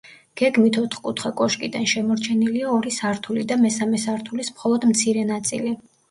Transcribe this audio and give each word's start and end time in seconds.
გეგმით 0.41 0.77
ოთხკუთხა 0.83 1.31
კოშკიდან 1.41 1.83
შემორჩენილია 1.91 2.71
ორი 2.77 2.93
სართული 2.95 3.43
და 3.51 3.57
მესამე 3.65 3.99
სართულის 4.05 4.49
მხოლოდ 4.55 4.89
მცირე 4.93 5.27
ნაწილი. 5.33 5.75